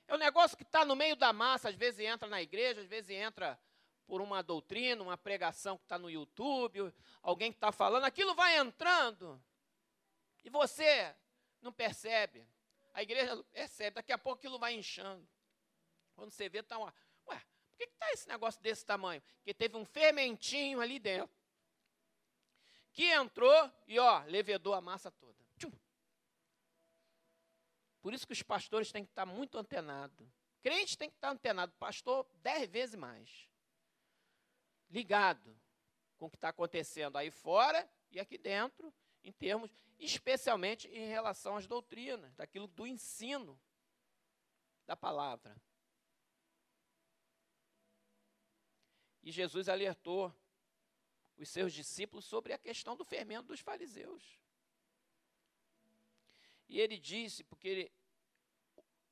É 0.08 0.14
um 0.14 0.18
negócio 0.18 0.56
que 0.56 0.62
está 0.62 0.82
no 0.82 0.96
meio 0.96 1.14
da 1.14 1.30
massa, 1.30 1.68
às 1.68 1.74
vezes 1.74 2.00
entra 2.00 2.26
na 2.26 2.40
igreja, 2.40 2.80
às 2.80 2.86
vezes 2.86 3.10
entra 3.10 3.60
por 4.06 4.22
uma 4.22 4.42
doutrina, 4.42 5.02
uma 5.02 5.18
pregação 5.18 5.76
que 5.76 5.84
está 5.84 5.98
no 5.98 6.08
YouTube, 6.08 6.90
alguém 7.20 7.52
que 7.52 7.58
está 7.58 7.70
falando, 7.70 8.04
aquilo 8.04 8.34
vai 8.34 8.56
entrando. 8.56 9.42
E 10.42 10.48
você 10.48 11.14
não 11.60 11.72
percebe. 11.72 12.48
A 12.94 13.02
igreja 13.02 13.44
percebe, 13.52 13.96
daqui 13.96 14.12
a 14.12 14.16
pouco 14.16 14.38
aquilo 14.38 14.58
vai 14.58 14.72
inchando. 14.74 15.28
Quando 16.14 16.30
você 16.30 16.48
vê, 16.48 16.60
está 16.60 16.78
uma. 16.78 16.94
Por 17.76 17.86
que 17.86 17.92
está 17.92 18.10
esse 18.12 18.26
negócio 18.26 18.60
desse 18.62 18.86
tamanho? 18.86 19.20
Porque 19.36 19.52
teve 19.52 19.76
um 19.76 19.84
fermentinho 19.84 20.80
ali 20.80 20.98
dentro. 20.98 21.36
Que 22.90 23.10
entrou 23.12 23.70
e, 23.86 23.98
ó, 23.98 24.24
levedou 24.24 24.72
a 24.72 24.80
massa 24.80 25.10
toda. 25.10 25.44
Tchum. 25.58 25.70
Por 28.00 28.14
isso 28.14 28.26
que 28.26 28.32
os 28.32 28.42
pastores 28.42 28.90
têm 28.90 29.04
que 29.04 29.10
estar 29.10 29.26
muito 29.26 29.58
antenados. 29.58 30.26
Crente 30.62 30.96
tem 30.96 31.10
que 31.10 31.16
estar 31.16 31.28
antenado. 31.28 31.72
Pastor, 31.74 32.26
dez 32.36 32.66
vezes 32.70 32.94
mais. 32.94 33.46
Ligado 34.88 35.54
com 36.16 36.26
o 36.26 36.30
que 36.30 36.36
está 36.36 36.48
acontecendo 36.48 37.18
aí 37.18 37.30
fora 37.30 37.86
e 38.10 38.18
aqui 38.18 38.38
dentro, 38.38 38.92
em 39.22 39.32
termos, 39.32 39.70
especialmente 39.98 40.88
em 40.88 41.08
relação 41.08 41.56
às 41.56 41.66
doutrinas, 41.66 42.34
daquilo 42.34 42.66
do 42.68 42.86
ensino 42.86 43.60
da 44.86 44.96
palavra. 44.96 45.54
E 49.26 49.32
Jesus 49.32 49.68
alertou 49.68 50.32
os 51.36 51.48
seus 51.48 51.72
discípulos 51.72 52.24
sobre 52.24 52.52
a 52.52 52.58
questão 52.58 52.94
do 52.94 53.04
fermento 53.04 53.48
dos 53.48 53.58
fariseus. 53.58 54.22
E 56.68 56.80
ele 56.80 56.96
disse, 56.96 57.42
porque 57.42 57.66
ele, 57.66 57.92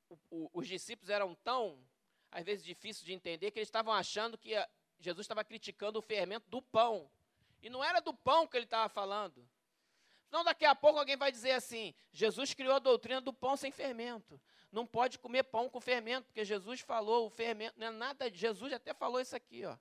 o, 0.09 0.17
o, 0.31 0.49
os 0.53 0.69
discípulos 0.69 1.09
eram 1.09 1.35
tão, 1.35 1.77
às 2.31 2.45
vezes, 2.45 2.63
difíceis 2.63 3.05
de 3.05 3.11
entender, 3.11 3.51
que 3.51 3.59
eles 3.59 3.67
estavam 3.67 3.91
achando 3.91 4.37
que 4.37 4.55
a, 4.55 4.69
Jesus 5.01 5.25
estava 5.25 5.43
criticando 5.43 5.99
o 5.99 6.01
fermento 6.01 6.49
do 6.49 6.61
pão. 6.61 7.11
E 7.61 7.69
não 7.69 7.83
era 7.83 7.99
do 7.99 8.13
pão 8.13 8.47
que 8.47 8.55
ele 8.55 8.63
estava 8.63 8.87
falando. 8.87 9.45
Não, 10.31 10.45
daqui 10.45 10.63
a 10.63 10.73
pouco 10.73 10.97
alguém 10.97 11.17
vai 11.17 11.29
dizer 11.29 11.51
assim: 11.51 11.93
Jesus 12.13 12.53
criou 12.53 12.75
a 12.75 12.79
doutrina 12.79 13.19
do 13.19 13.33
pão 13.33 13.57
sem 13.57 13.69
fermento. 13.69 14.39
Não 14.71 14.87
pode 14.87 15.19
comer 15.19 15.43
pão 15.43 15.69
com 15.69 15.81
fermento, 15.81 16.27
porque 16.27 16.45
Jesus 16.45 16.79
falou, 16.79 17.27
o 17.27 17.29
fermento, 17.29 17.77
não 17.77 17.87
é 17.87 17.91
nada, 17.91 18.31
Jesus 18.31 18.71
até 18.71 18.93
falou 18.93 19.19
isso 19.19 19.35
aqui, 19.35 19.65
ó. 19.65 19.77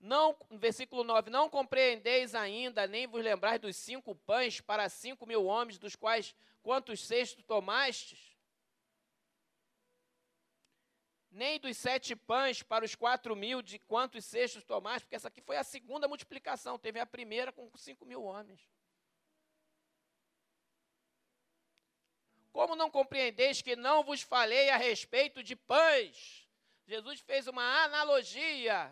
Não, 0.00 0.34
versículo 0.52 1.04
9, 1.04 1.28
não 1.28 1.50
compreendeis 1.50 2.34
ainda, 2.34 2.86
nem 2.86 3.06
vos 3.06 3.22
lembrais 3.22 3.60
dos 3.60 3.76
cinco 3.76 4.14
pães 4.14 4.58
para 4.58 4.88
cinco 4.88 5.26
mil 5.26 5.44
homens, 5.44 5.78
dos 5.78 5.94
quais 5.94 6.34
quantos 6.62 7.00
cestos 7.00 7.44
tomastes? 7.44 8.34
Nem 11.30 11.60
dos 11.60 11.76
sete 11.76 12.16
pães 12.16 12.62
para 12.62 12.82
os 12.82 12.94
quatro 12.94 13.36
mil, 13.36 13.60
de 13.60 13.78
quantos 13.78 14.24
cestos 14.24 14.64
tomaste? 14.64 15.04
Porque 15.04 15.16
essa 15.16 15.28
aqui 15.28 15.42
foi 15.42 15.58
a 15.58 15.62
segunda 15.62 16.08
multiplicação, 16.08 16.78
teve 16.78 16.98
a 16.98 17.04
primeira 17.04 17.52
com 17.52 17.70
cinco 17.76 18.06
mil 18.06 18.24
homens. 18.24 18.66
Como 22.50 22.74
não 22.74 22.90
compreendeis 22.90 23.60
que 23.60 23.76
não 23.76 24.02
vos 24.02 24.22
falei 24.22 24.70
a 24.70 24.78
respeito 24.78 25.42
de 25.42 25.54
pães? 25.54 26.48
Jesus 26.86 27.20
fez 27.20 27.46
uma 27.46 27.84
analogia 27.84 28.90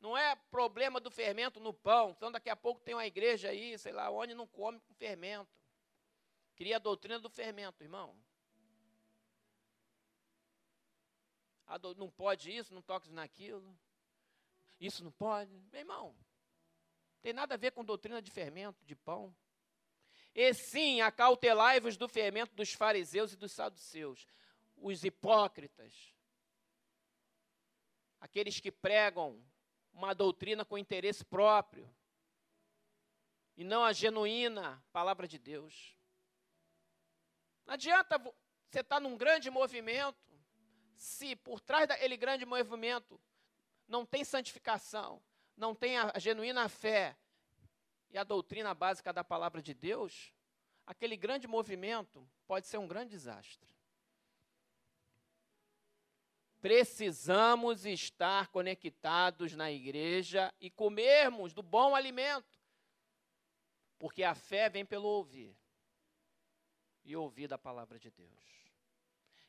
não 0.00 0.16
é 0.16 0.34
problema 0.50 1.00
do 1.00 1.10
fermento 1.10 1.58
no 1.58 1.74
pão. 1.74 2.10
Então, 2.10 2.30
daqui 2.30 2.48
a 2.48 2.56
pouco 2.56 2.80
tem 2.80 2.94
uma 2.94 3.06
igreja 3.06 3.50
aí, 3.50 3.76
sei 3.78 3.92
lá, 3.92 4.10
onde 4.10 4.34
não 4.34 4.46
come 4.46 4.78
com 4.80 4.94
fermento. 4.94 5.50
Cria 6.54 6.76
a 6.76 6.80
doutrina 6.80 7.18
do 7.18 7.28
fermento, 7.28 7.82
irmão. 7.82 8.16
Do, 11.80 11.94
não 11.96 12.10
pode 12.10 12.50
isso, 12.50 12.72
não 12.72 12.80
toques 12.80 13.10
naquilo. 13.10 13.78
Isso 14.80 15.04
não 15.04 15.10
pode. 15.10 15.52
Meu 15.70 15.80
irmão, 15.80 16.16
tem 17.20 17.32
nada 17.32 17.54
a 17.54 17.58
ver 17.58 17.72
com 17.72 17.84
doutrina 17.84 18.22
de 18.22 18.30
fermento, 18.30 18.84
de 18.84 18.94
pão. 18.94 19.34
E 20.34 20.54
sim, 20.54 21.00
acautelai-vos 21.00 21.96
do 21.96 22.08
fermento 22.08 22.54
dos 22.54 22.72
fariseus 22.72 23.32
e 23.32 23.36
dos 23.36 23.52
saduceus, 23.52 24.26
os 24.76 25.04
hipócritas, 25.04 26.14
aqueles 28.20 28.60
que 28.60 28.70
pregam 28.70 29.42
uma 29.92 30.14
doutrina 30.14 30.64
com 30.64 30.78
interesse 30.78 31.24
próprio 31.24 31.88
e 33.56 33.64
não 33.64 33.84
a 33.84 33.92
genuína 33.92 34.82
palavra 34.92 35.26
de 35.26 35.38
Deus. 35.38 35.96
Não 37.66 37.74
adianta 37.74 38.18
você 38.18 38.80
estar 38.80 38.96
tá 38.96 39.00
num 39.00 39.16
grande 39.16 39.50
movimento 39.50 40.28
se 40.98 41.36
por 41.36 41.60
trás 41.60 41.86
daquele 41.86 42.16
grande 42.16 42.44
movimento 42.44 43.20
não 43.86 44.04
tem 44.04 44.24
santificação, 44.24 45.22
não 45.56 45.74
tem 45.74 45.96
a 45.96 46.18
genuína 46.18 46.68
fé 46.68 47.16
e 48.10 48.18
a 48.18 48.24
doutrina 48.24 48.74
básica 48.74 49.12
da 49.12 49.22
palavra 49.22 49.62
de 49.62 49.74
Deus, 49.74 50.32
aquele 50.86 51.16
grande 51.16 51.46
movimento 51.46 52.28
pode 52.46 52.66
ser 52.66 52.78
um 52.78 52.86
grande 52.86 53.10
desastre. 53.10 53.77
Precisamos 56.60 57.84
estar 57.84 58.48
conectados 58.48 59.54
na 59.54 59.70
igreja 59.70 60.52
e 60.60 60.70
comermos 60.70 61.52
do 61.52 61.62
bom 61.62 61.94
alimento. 61.94 62.58
Porque 63.98 64.24
a 64.24 64.34
fé 64.34 64.68
vem 64.68 64.84
pelo 64.84 65.06
ouvir. 65.06 65.56
E 67.04 67.16
ouvir 67.16 67.46
da 67.46 67.56
palavra 67.56 67.98
de 67.98 68.10
Deus. 68.10 68.42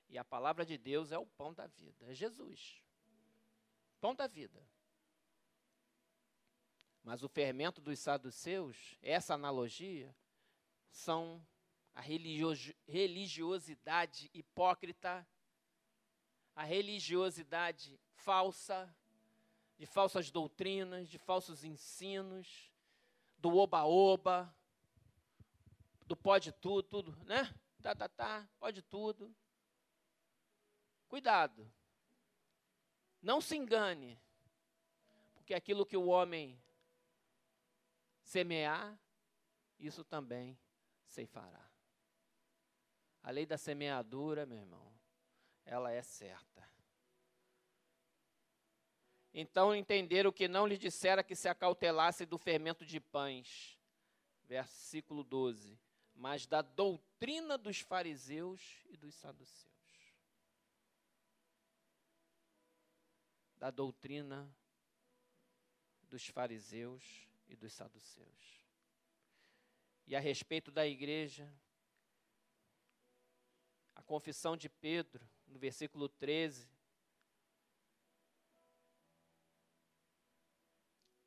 E 0.08 0.18
a 0.18 0.26
palavra 0.26 0.66
de 0.66 0.78
Deus 0.78 1.12
é 1.12 1.18
o 1.18 1.26
pão 1.26 1.54
da 1.54 1.68
vida, 1.68 2.10
é 2.10 2.14
Jesus. 2.14 2.82
Pão 4.00 4.16
da 4.16 4.28
vida. 4.28 4.64
Mas 7.04 7.24
o 7.24 7.30
fermento 7.30 7.82
dos 7.82 8.00
saduceus, 8.00 8.98
essa 9.02 9.34
analogia, 9.34 10.16
são 10.90 11.46
a 11.94 12.02
religiosidade 12.88 14.30
hipócrita 14.34 15.28
a 16.60 16.64
religiosidade 16.66 17.98
falsa, 18.16 18.94
de 19.78 19.86
falsas 19.86 20.30
doutrinas, 20.30 21.08
de 21.08 21.18
falsos 21.18 21.64
ensinos, 21.64 22.70
do 23.38 23.56
oba-oba, 23.56 24.54
do 26.06 26.18
pode 26.18 26.52
tudo, 26.52 26.84
tudo, 26.84 27.16
né? 27.24 27.50
Tá, 27.82 27.96
tá, 27.96 28.10
tá, 28.10 28.50
pode 28.60 28.82
tudo. 28.82 29.34
Cuidado. 31.08 31.72
Não 33.22 33.40
se 33.40 33.56
engane, 33.56 34.20
porque 35.36 35.54
aquilo 35.54 35.86
que 35.86 35.96
o 35.96 36.08
homem 36.08 36.62
semear, 38.22 39.00
isso 39.80 40.04
também 40.04 40.60
ceifará. 41.08 41.72
A 43.24 43.32
lei 43.32 43.46
da 43.46 43.58
semeadura, 43.58 44.46
meu 44.46 44.58
irmão, 44.58 44.99
ela 45.70 45.92
é 45.92 46.02
certa. 46.02 46.68
Então 49.32 49.76
entenderam 49.76 50.32
que 50.32 50.48
não 50.48 50.66
lhe 50.66 50.78
dissera 50.78 51.24
que 51.24 51.36
se 51.36 51.48
acautelasse 51.48 52.26
do 52.26 52.40
fermento 52.40 52.84
de 52.86 53.00
pães. 53.00 53.78
versículo 54.46 55.24
12, 55.24 55.80
mas 56.16 56.48
da 56.48 56.64
doutrina 56.64 57.56
dos 57.56 57.82
fariseus 57.82 58.84
e 58.90 58.98
dos 58.98 59.14
saduceus. 59.14 60.16
Da 63.56 63.70
doutrina 63.70 64.52
dos 66.02 66.26
fariseus 66.26 67.28
e 67.48 67.56
dos 67.56 67.74
saduceus. 67.74 68.66
E 70.08 70.16
a 70.16 70.20
respeito 70.20 70.72
da 70.72 70.88
igreja, 70.88 71.48
a 73.94 74.02
confissão 74.02 74.58
de 74.58 74.68
Pedro, 74.68 75.30
no 75.50 75.60
versículo 75.60 76.08
13, 76.08 76.70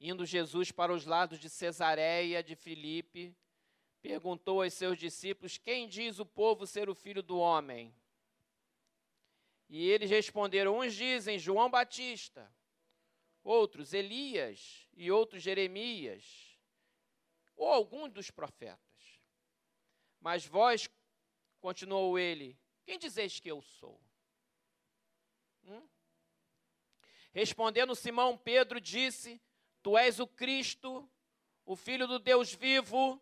Indo 0.04 0.26
Jesus 0.26 0.72
para 0.72 0.92
os 0.92 1.06
lados 1.06 1.38
de 1.38 1.48
Cesareia 1.48 2.42
de 2.42 2.56
Filipe, 2.56 3.36
perguntou 4.00 4.60
aos 4.60 4.74
seus 4.74 4.98
discípulos: 4.98 5.58
Quem 5.58 5.86
diz 5.86 6.18
o 6.18 6.26
povo 6.26 6.66
ser 6.66 6.90
o 6.90 6.94
filho 6.94 7.22
do 7.22 7.38
homem? 7.38 7.94
E 9.68 9.88
eles 9.88 10.10
responderam: 10.10 10.80
Uns 10.80 10.92
dizem 10.92 11.38
João 11.38 11.70
Batista, 11.70 12.52
outros 13.44 13.94
Elias 13.94 14.88
e 14.92 15.08
outros 15.08 15.40
Jeremias, 15.40 16.58
ou 17.54 17.68
algum 17.68 18.08
dos 18.08 18.28
profetas. 18.28 19.22
Mas 20.18 20.44
vós, 20.44 20.90
continuou 21.60 22.18
ele, 22.18 22.58
quem 22.84 22.98
dizeis 22.98 23.38
que 23.38 23.48
eu 23.48 23.62
sou? 23.62 24.00
Hum? 25.64 25.88
Respondendo 27.32 27.94
Simão 27.94 28.36
Pedro, 28.36 28.80
disse: 28.80 29.40
Tu 29.82 29.96
és 29.96 30.20
o 30.20 30.26
Cristo, 30.26 31.08
o 31.64 31.76
Filho 31.76 32.06
do 32.06 32.18
Deus 32.18 32.52
vivo. 32.52 33.20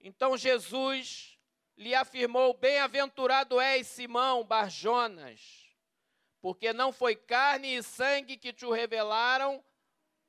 Então 0.00 0.36
Jesus 0.36 1.38
lhe 1.76 1.94
afirmou: 1.94 2.54
Bem-aventurado 2.54 3.60
és, 3.60 3.86
Simão 3.86 4.44
Barjonas, 4.44 5.70
porque 6.40 6.72
não 6.72 6.92
foi 6.92 7.14
carne 7.14 7.76
e 7.76 7.82
sangue 7.82 8.36
que 8.36 8.52
te 8.52 8.64
o 8.64 8.72
revelaram, 8.72 9.64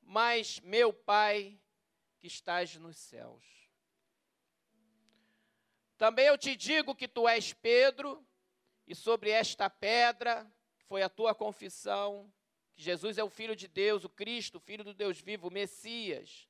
mas 0.02 0.60
meu 0.60 0.92
Pai 0.92 1.60
que 2.20 2.28
estás 2.28 2.76
nos 2.76 2.98
céus. 2.98 3.44
Também 5.98 6.28
eu 6.28 6.38
te 6.38 6.56
digo 6.56 6.96
que 6.96 7.08
tu 7.08 7.28
és 7.28 7.54
Pedro, 7.54 8.26
e 8.88 8.96
sobre 8.96 9.30
esta 9.30 9.70
pedra, 9.70 10.50
que 10.80 10.86
foi 10.86 11.04
a 11.04 11.10
tua 11.10 11.36
confissão, 11.36 12.32
que 12.74 12.82
Jesus 12.82 13.18
é 13.18 13.24
o 13.24 13.30
Filho 13.30 13.56
de 13.56 13.68
Deus, 13.68 14.06
o 14.06 14.10
Cristo, 14.10 14.56
o 14.56 14.62
Filho 14.62 14.84
do 14.84 14.94
Deus 14.94 15.20
vivo, 15.20 15.50
o 15.50 15.52
Messias. 15.52 16.48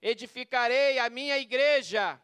Edificarei 0.00 0.98
a 0.98 1.10
minha 1.10 1.36
igreja, 1.38 2.20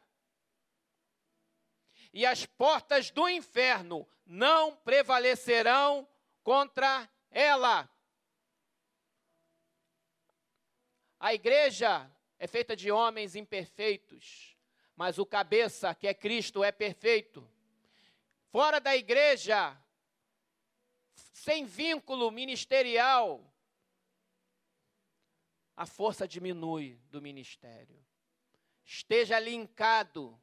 e 2.13 2.25
as 2.25 2.47
portas 2.47 3.11
do 3.11 3.29
inferno 3.29 4.09
não 4.25 4.75
prevalecerão 4.77 6.09
contra 6.43 7.11
ela. 7.29 7.91
A 11.19 11.35
igreja 11.35 12.09
é 12.39 12.47
feita 12.47 12.77
de 12.77 12.91
homens 12.91 13.35
imperfeitos, 13.35 14.57
mas 14.95 15.19
o 15.19 15.27
cabeça, 15.27 15.95
que 15.95 16.07
é 16.07 16.15
Cristo, 16.15 16.63
é 16.63 16.71
perfeito. 16.71 17.51
Fora 18.55 18.79
da 18.79 18.95
igreja 18.95 19.77
sem 21.33 21.65
vínculo 21.65 22.31
ministerial, 22.31 23.53
a 25.75 25.85
força 25.85 26.29
diminui 26.29 26.95
do 27.11 27.21
ministério. 27.21 28.01
Esteja 28.85 29.41
linkado 29.41 30.41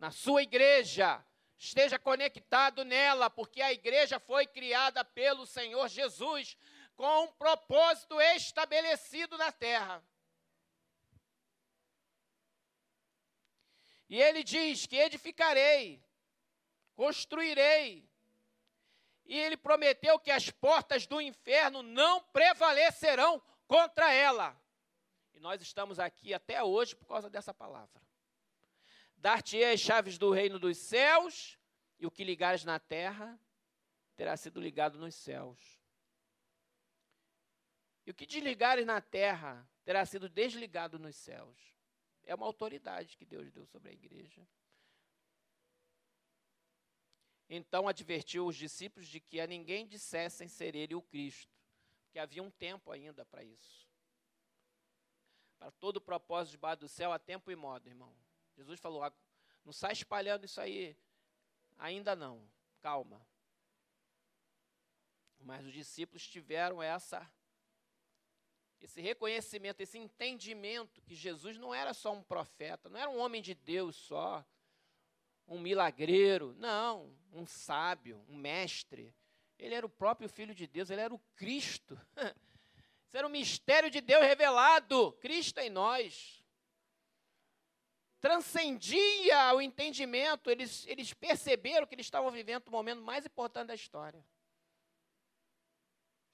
na 0.00 0.10
sua 0.10 0.42
igreja, 0.42 1.24
esteja 1.56 1.96
conectado 1.96 2.84
nela, 2.84 3.30
porque 3.30 3.62
a 3.62 3.72
igreja 3.72 4.18
foi 4.18 4.44
criada 4.44 5.04
pelo 5.04 5.46
Senhor 5.46 5.86
Jesus 5.88 6.56
com 6.96 7.22
um 7.22 7.32
propósito 7.34 8.20
estabelecido 8.20 9.38
na 9.38 9.52
terra. 9.52 10.04
E 14.08 14.20
ele 14.20 14.42
diz 14.42 14.86
que 14.86 14.96
edificarei, 14.96 16.07
construirei, 16.98 18.10
e 19.24 19.38
ele 19.38 19.56
prometeu 19.56 20.18
que 20.18 20.32
as 20.32 20.50
portas 20.50 21.06
do 21.06 21.20
inferno 21.20 21.80
não 21.80 22.20
prevalecerão 22.32 23.40
contra 23.68 24.12
ela. 24.12 24.60
E 25.32 25.38
nós 25.38 25.62
estamos 25.62 26.00
aqui 26.00 26.34
até 26.34 26.60
hoje 26.60 26.96
por 26.96 27.06
causa 27.06 27.30
dessa 27.30 27.54
palavra. 27.54 28.02
Dar-te-ei 29.16 29.74
as 29.74 29.78
chaves 29.78 30.18
do 30.18 30.32
reino 30.32 30.58
dos 30.58 30.76
céus, 30.76 31.56
e 32.00 32.04
o 32.04 32.10
que 32.10 32.24
ligares 32.24 32.64
na 32.64 32.80
terra 32.80 33.38
terá 34.16 34.36
sido 34.36 34.60
ligado 34.60 34.98
nos 34.98 35.14
céus. 35.14 35.80
E 38.04 38.10
o 38.10 38.14
que 38.14 38.26
desligares 38.26 38.84
na 38.84 39.00
terra 39.00 39.70
terá 39.84 40.04
sido 40.04 40.28
desligado 40.28 40.98
nos 40.98 41.14
céus. 41.14 41.76
É 42.24 42.34
uma 42.34 42.46
autoridade 42.46 43.16
que 43.16 43.24
Deus 43.24 43.52
deu 43.52 43.64
sobre 43.66 43.90
a 43.90 43.92
igreja. 43.92 44.44
Então 47.48 47.88
advertiu 47.88 48.46
os 48.46 48.56
discípulos 48.56 49.08
de 49.08 49.20
que 49.20 49.40
a 49.40 49.46
ninguém 49.46 49.86
dissessem 49.86 50.48
ser 50.48 50.74
ele 50.74 50.94
o 50.94 51.02
Cristo, 51.02 51.56
porque 52.04 52.18
havia 52.18 52.42
um 52.42 52.50
tempo 52.50 52.92
ainda 52.92 53.24
para 53.24 53.42
isso. 53.42 53.88
Para 55.58 55.70
todo 55.72 55.96
o 55.96 56.00
propósito 56.00 56.52
debaixo 56.52 56.80
do 56.80 56.88
céu, 56.88 57.12
há 57.12 57.18
tempo 57.18 57.50
e 57.50 57.56
modo, 57.56 57.88
irmão. 57.88 58.14
Jesus 58.56 58.78
falou: 58.78 59.02
ah, 59.02 59.12
não 59.64 59.72
sai 59.72 59.92
espalhando 59.92 60.44
isso 60.44 60.60
aí, 60.60 60.96
ainda 61.78 62.14
não, 62.14 62.46
calma. 62.80 63.26
Mas 65.40 65.64
os 65.64 65.72
discípulos 65.72 66.26
tiveram 66.26 66.82
essa 66.82 67.28
esse 68.80 69.00
reconhecimento, 69.00 69.80
esse 69.80 69.98
entendimento 69.98 71.02
que 71.02 71.14
Jesus 71.14 71.58
não 71.58 71.74
era 71.74 71.92
só 71.92 72.12
um 72.12 72.22
profeta, 72.22 72.88
não 72.88 73.00
era 73.00 73.10
um 73.10 73.18
homem 73.18 73.42
de 73.42 73.52
Deus 73.52 73.96
só, 73.96 74.46
um 75.48 75.58
milagreiro, 75.58 76.54
não, 76.58 77.17
um 77.32 77.46
sábio, 77.46 78.24
um 78.28 78.36
mestre. 78.36 79.14
Ele 79.58 79.74
era 79.74 79.86
o 79.86 79.90
próprio 79.90 80.28
Filho 80.28 80.54
de 80.54 80.66
Deus, 80.66 80.90
ele 80.90 81.00
era 81.00 81.14
o 81.14 81.18
Cristo. 81.36 82.00
Isso 83.06 83.16
era 83.16 83.26
o 83.26 83.30
mistério 83.30 83.90
de 83.90 84.00
Deus 84.00 84.22
revelado, 84.22 85.12
Cristo 85.14 85.58
em 85.58 85.70
nós. 85.70 86.44
Transcendia 88.20 89.54
o 89.54 89.60
entendimento, 89.60 90.50
eles, 90.50 90.86
eles 90.86 91.14
perceberam 91.14 91.86
que 91.86 91.94
eles 91.94 92.06
estavam 92.06 92.30
vivendo 92.30 92.68
o 92.68 92.72
momento 92.72 93.00
mais 93.00 93.24
importante 93.24 93.68
da 93.68 93.74
história. 93.74 94.24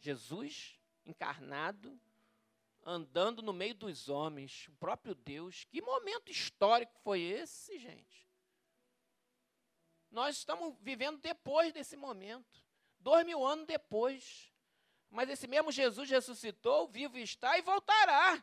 Jesus 0.00 0.78
encarnado, 1.06 1.98
andando 2.84 3.42
no 3.42 3.52
meio 3.52 3.74
dos 3.74 4.08
homens, 4.08 4.66
o 4.68 4.72
próprio 4.72 5.14
Deus. 5.14 5.64
Que 5.64 5.80
momento 5.80 6.30
histórico 6.30 6.98
foi 7.02 7.20
esse, 7.20 7.78
gente? 7.78 8.26
Nós 10.14 10.36
estamos 10.36 10.76
vivendo 10.80 11.18
depois 11.18 11.72
desse 11.72 11.96
momento, 11.96 12.62
dois 13.00 13.26
mil 13.26 13.44
anos 13.44 13.66
depois. 13.66 14.48
Mas 15.10 15.28
esse 15.28 15.48
mesmo 15.48 15.72
Jesus 15.72 16.08
ressuscitou, 16.08 16.86
vivo 16.86 17.18
está 17.18 17.58
e 17.58 17.62
voltará. 17.62 18.40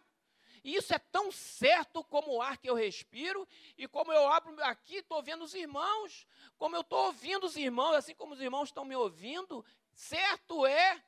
E 0.65 0.75
isso 0.75 0.93
é 0.93 0.99
tão 0.99 1.31
certo 1.31 2.03
como 2.03 2.33
o 2.33 2.41
ar 2.41 2.57
que 2.57 2.69
eu 2.69 2.75
respiro, 2.75 3.47
e 3.77 3.87
como 3.87 4.11
eu 4.11 4.27
abro 4.27 4.53
aqui, 4.65 4.97
estou 4.97 5.23
vendo 5.23 5.45
os 5.45 5.53
irmãos, 5.53 6.27
como 6.57 6.75
eu 6.75 6.81
estou 6.81 7.05
ouvindo 7.05 7.45
os 7.45 7.55
irmãos, 7.55 7.95
assim 7.95 8.13
como 8.13 8.33
os 8.33 8.41
irmãos 8.41 8.67
estão 8.67 8.83
me 8.83 8.95
ouvindo, 8.95 9.65
certo 9.93 10.65
é 10.65 11.01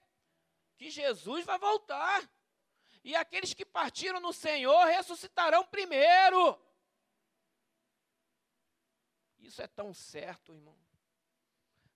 que 0.78 0.89
Jesus 0.89 1.43
vai 1.43 1.60
voltar. 1.60 2.23
E 3.04 3.17
aqueles 3.17 3.54
que 3.54 3.65
partiram 3.65 4.21
no 4.21 4.32
Senhor 4.32 4.86
ressuscitarão 4.86 5.65
primeiro. 5.65 6.58
Isso 9.43 9.62
é 9.62 9.67
tão 9.67 9.93
certo, 9.93 10.53
irmão. 10.53 10.77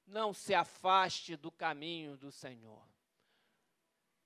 Não 0.06 0.34
se 0.34 0.54
afaste 0.54 1.38
do 1.38 1.50
caminho 1.50 2.18
do 2.18 2.30
Senhor. 2.30 2.86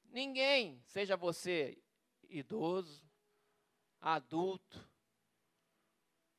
Ninguém, 0.06 0.82
seja 0.88 1.16
você 1.16 1.78
idoso, 2.28 3.08
adulto, 4.00 4.90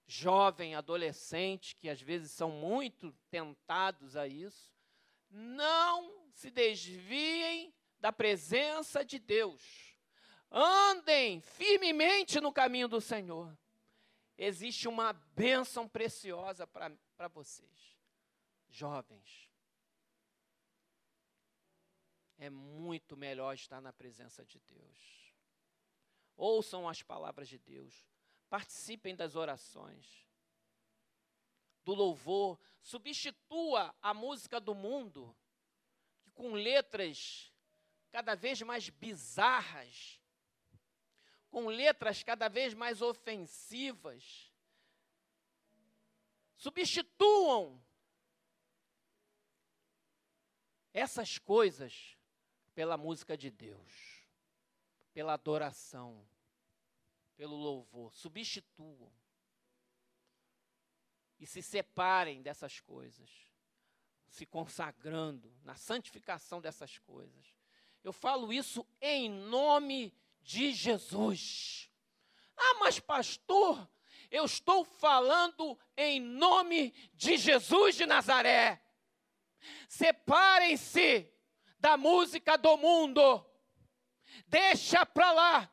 jovem, 0.06 0.74
adolescente, 0.74 1.76
que 1.76 1.88
às 1.88 2.00
vezes 2.00 2.32
são 2.32 2.50
muito 2.50 3.12
tentados 3.30 4.16
a 4.16 4.26
isso, 4.26 4.74
não 5.30 6.28
se 6.34 6.50
desviem 6.50 7.72
da 7.98 8.12
presença 8.12 9.04
de 9.04 9.18
Deus. 9.20 9.96
Andem 10.50 11.40
firmemente 11.40 12.40
no 12.40 12.52
caminho 12.52 12.88
do 12.88 13.00
Senhor 13.00 13.56
existe 14.36 14.88
uma 14.88 15.12
bênção 15.12 15.88
preciosa 15.88 16.66
para 16.66 17.28
vocês, 17.28 17.98
jovens. 18.68 19.48
É 22.38 22.50
muito 22.50 23.16
melhor 23.16 23.54
estar 23.54 23.80
na 23.80 23.92
presença 23.92 24.44
de 24.44 24.58
Deus. 24.60 25.34
Ouçam 26.36 26.88
as 26.88 27.02
palavras 27.02 27.48
de 27.48 27.58
Deus. 27.58 28.06
Participem 28.48 29.14
das 29.14 29.36
orações, 29.36 30.26
do 31.84 31.94
louvor. 31.94 32.58
Substitua 32.80 33.94
a 34.02 34.12
música 34.12 34.60
do 34.60 34.74
mundo, 34.74 35.36
que 36.20 36.32
com 36.32 36.52
letras 36.52 37.52
cada 38.10 38.34
vez 38.34 38.60
mais 38.60 38.88
bizarras, 38.90 40.20
com 41.52 41.68
letras 41.68 42.22
cada 42.22 42.48
vez 42.48 42.72
mais 42.72 43.02
ofensivas. 43.02 44.50
Substituam 46.56 47.78
essas 50.94 51.36
coisas 51.36 52.16
pela 52.74 52.96
música 52.96 53.36
de 53.36 53.50
Deus, 53.50 54.26
pela 55.12 55.34
adoração, 55.34 56.26
pelo 57.36 57.54
louvor. 57.54 58.14
Substituam. 58.14 59.12
E 61.38 61.46
se 61.46 61.60
separem 61.60 62.40
dessas 62.40 62.80
coisas, 62.80 63.30
se 64.26 64.46
consagrando 64.46 65.54
na 65.62 65.74
santificação 65.74 66.62
dessas 66.62 66.98
coisas. 66.98 67.54
Eu 68.02 68.12
falo 68.12 68.50
isso 68.50 68.86
em 69.02 69.28
nome 69.28 70.14
de 70.42 70.72
Jesus. 70.72 71.90
Ah, 72.56 72.74
mas 72.80 73.00
pastor, 73.00 73.88
eu 74.30 74.44
estou 74.44 74.84
falando 74.84 75.78
em 75.96 76.20
nome 76.20 76.90
de 77.14 77.36
Jesus 77.36 77.96
de 77.96 78.06
Nazaré. 78.06 78.82
Separem-se 79.88 81.30
da 81.78 81.96
música 81.96 82.56
do 82.56 82.76
mundo. 82.76 83.44
Deixa 84.46 85.04
para 85.04 85.32
lá. 85.32 85.72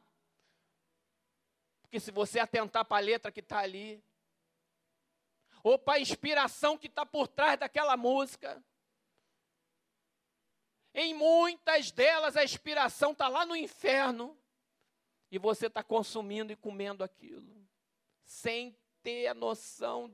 Porque 1.81 1.99
se 1.99 2.11
você 2.11 2.39
atentar 2.39 2.85
para 2.85 2.97
a 2.97 2.99
letra 3.01 3.31
que 3.31 3.39
está 3.39 3.59
ali, 3.59 4.03
ou 5.63 5.77
para 5.77 5.97
a 5.97 6.01
inspiração 6.01 6.77
que 6.77 6.87
está 6.87 7.05
por 7.05 7.27
trás 7.27 7.59
daquela 7.59 7.97
música, 7.97 8.63
em 10.93 11.13
muitas 11.13 11.91
delas 11.91 12.35
a 12.35 12.43
inspiração 12.43 13.11
está 13.11 13.27
lá 13.27 13.45
no 13.45 13.55
inferno 13.55 14.37
e 15.31 15.37
você 15.37 15.67
está 15.67 15.83
consumindo 15.83 16.51
e 16.51 16.55
comendo 16.55 17.03
aquilo, 17.03 17.67
sem 18.23 18.75
ter 19.03 19.27
a 19.27 19.33
noção 19.33 20.13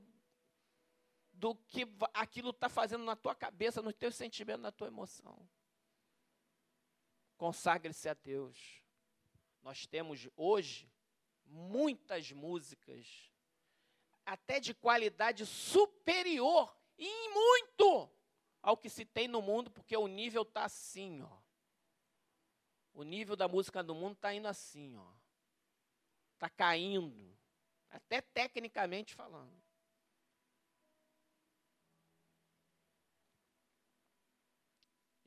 do 1.32 1.56
que 1.56 1.88
aquilo 2.13 2.51
está 2.51 2.69
fazendo 2.69 3.04
na 3.04 3.15
tua 3.15 3.36
cabeça, 3.36 3.82
nos 3.82 3.93
teus 3.93 4.15
sentimentos, 4.15 4.62
na 4.62 4.71
tua 4.71 4.88
emoção. 4.88 5.47
Consagre-se 7.38 8.08
a 8.08 8.13
Deus. 8.13 8.82
Nós 9.62 9.86
temos 9.86 10.30
hoje 10.36 10.89
muitas 11.45 12.32
músicas, 12.32 13.32
até 14.25 14.60
de 14.60 14.73
qualidade 14.73 15.45
superior, 15.45 16.75
e 16.97 17.30
muito, 17.30 18.10
ao 18.62 18.78
que 18.78 18.89
se 18.89 19.06
tem 19.06 19.28
no 19.28 19.41
mundo, 19.41 19.69
porque 19.69 19.95
o 19.97 20.08
nível 20.08 20.43
está 20.43 20.65
assim, 20.65 21.21
ó. 21.21 21.44
O 22.95 23.03
nível 23.03 23.36
da 23.36 23.45
música 23.45 23.84
do 23.84 23.93
mundo 23.93 24.13
está 24.13 24.34
indo 24.34 24.47
assim, 24.47 24.97
ó. 24.97 25.13
Está 26.34 26.49
caindo, 26.49 27.38
até 27.89 28.21
tecnicamente 28.21 29.13
falando. 29.13 29.62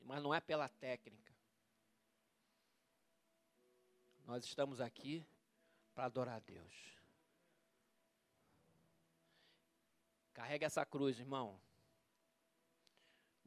Mas 0.01 0.23
não 0.23 0.33
é 0.33 0.41
pela 0.41 0.67
técnica. 0.67 1.31
Nós 4.25 4.43
estamos 4.43 4.81
aqui 4.81 5.23
para 5.93 6.05
adorar 6.05 6.37
a 6.37 6.39
Deus. 6.39 6.73
Carrega 10.33 10.65
essa 10.65 10.83
cruz, 10.83 11.19
irmão. 11.19 11.61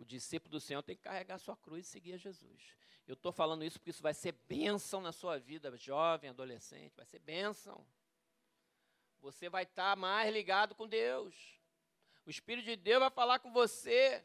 O 0.03 0.05
discípulo 0.05 0.51
do 0.51 0.61
Senhor 0.61 0.83
tem 0.83 0.97
que 0.97 1.03
carregar 1.03 1.37
a 1.37 1.39
sua 1.39 1.57
cruz 1.57 1.87
e 1.87 1.89
seguir 1.89 2.15
a 2.15 2.17
Jesus. 2.17 2.77
Eu 3.07 3.15
estou 3.15 3.31
falando 3.31 3.65
isso 3.65 3.79
porque 3.79 3.91
isso 3.91 4.03
vai 4.03 4.13
ser 4.13 4.33
bênção 4.49 5.01
na 5.01 5.13
sua 5.13 5.39
vida, 5.39 5.77
jovem, 5.77 6.29
adolescente, 6.29 6.97
vai 6.97 7.07
ser 7.07 7.21
bênção. 7.21 7.87
Você 9.21 9.49
vai 9.49 9.63
estar 9.63 9.91
tá 9.91 9.97
mais 9.97 10.33
ligado 10.33 10.75
com 10.75 10.89
Deus. 10.89 11.57
O 12.27 12.31
Espírito 12.31 12.65
de 12.65 12.75
Deus 12.75 12.99
vai 12.99 13.11
falar 13.11 13.39
com 13.39 13.53
você. 13.53 14.25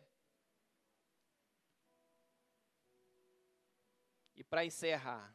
E 4.36 4.44
para 4.44 4.66
encerrar, 4.66 5.32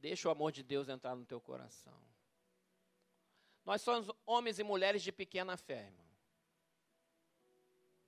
deixa 0.00 0.28
o 0.28 0.32
amor 0.32 0.50
de 0.50 0.64
Deus 0.64 0.88
entrar 0.88 1.14
no 1.14 1.24
teu 1.24 1.40
coração. 1.40 1.96
Nós 3.64 3.80
somos 3.82 4.10
homens 4.26 4.58
e 4.58 4.64
mulheres 4.64 5.00
de 5.00 5.12
pequena 5.12 5.56
fé, 5.56 5.84
irmão 5.84 6.11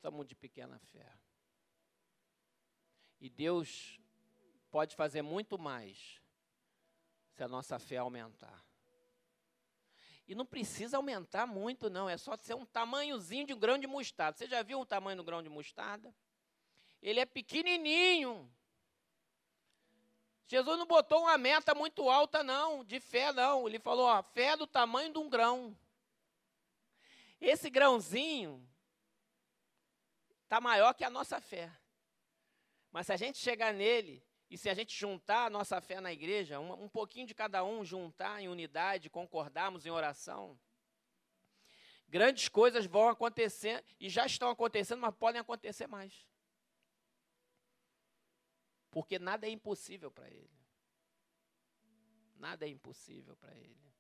somos 0.04 0.26
de 0.26 0.34
pequena 0.34 0.78
fé. 0.78 1.10
E 3.18 3.30
Deus 3.30 3.98
pode 4.70 4.94
fazer 4.94 5.22
muito 5.22 5.58
mais 5.58 6.20
se 7.30 7.42
a 7.42 7.48
nossa 7.48 7.78
fé 7.78 7.96
aumentar. 7.96 8.62
E 10.28 10.34
não 10.34 10.44
precisa 10.44 10.98
aumentar 10.98 11.46
muito, 11.46 11.88
não. 11.88 12.06
É 12.06 12.18
só 12.18 12.36
ser 12.36 12.52
um 12.52 12.66
tamanhozinho 12.66 13.46
de 13.46 13.54
um 13.54 13.58
grão 13.58 13.78
de 13.78 13.86
mostarda. 13.86 14.36
Você 14.36 14.46
já 14.46 14.62
viu 14.62 14.78
o 14.78 14.84
tamanho 14.84 15.16
do 15.16 15.24
grão 15.24 15.42
de 15.42 15.48
mostarda? 15.48 16.14
Ele 17.00 17.18
é 17.18 17.24
pequenininho. 17.24 18.52
Jesus 20.46 20.78
não 20.78 20.86
botou 20.86 21.22
uma 21.22 21.38
meta 21.38 21.74
muito 21.74 22.10
alta, 22.10 22.44
não, 22.44 22.84
de 22.84 23.00
fé, 23.00 23.32
não. 23.32 23.66
Ele 23.66 23.78
falou, 23.78 24.04
ó, 24.04 24.22
fé 24.22 24.48
é 24.48 24.56
do 24.56 24.66
tamanho 24.66 25.10
de 25.10 25.18
um 25.18 25.30
grão. 25.30 25.74
Esse 27.40 27.70
grãozinho, 27.70 28.68
está 30.54 30.60
maior 30.60 30.94
que 30.94 31.02
a 31.02 31.10
nossa 31.10 31.40
fé. 31.40 31.68
Mas 32.92 33.06
se 33.06 33.12
a 33.12 33.16
gente 33.16 33.38
chegar 33.38 33.74
nele 33.74 34.24
e 34.48 34.56
se 34.56 34.70
a 34.70 34.74
gente 34.74 34.96
juntar 34.96 35.46
a 35.46 35.50
nossa 35.50 35.80
fé 35.80 36.00
na 36.00 36.12
igreja, 36.12 36.60
um, 36.60 36.84
um 36.84 36.88
pouquinho 36.88 37.26
de 37.26 37.34
cada 37.34 37.64
um, 37.64 37.84
juntar 37.84 38.40
em 38.40 38.48
unidade, 38.48 39.10
concordarmos 39.10 39.84
em 39.84 39.90
oração, 39.90 40.56
grandes 42.08 42.48
coisas 42.48 42.86
vão 42.86 43.08
acontecer 43.08 43.84
e 43.98 44.08
já 44.08 44.26
estão 44.26 44.48
acontecendo, 44.48 45.00
mas 45.00 45.14
podem 45.16 45.40
acontecer 45.40 45.88
mais. 45.88 46.24
Porque 48.92 49.18
nada 49.18 49.48
é 49.48 49.50
impossível 49.50 50.08
para 50.08 50.28
ele. 50.28 50.54
Nada 52.36 52.64
é 52.64 52.68
impossível 52.68 53.34
para 53.36 53.52
ele. 53.56 53.93